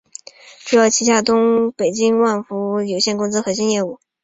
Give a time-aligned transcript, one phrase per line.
[0.65, 1.21] 主要旗下
[1.77, 3.99] 北京万富春森林资源发展有限公司核心业务。